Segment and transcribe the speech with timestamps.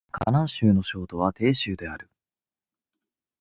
[0.09, 2.09] 河南省の省都は鄭州である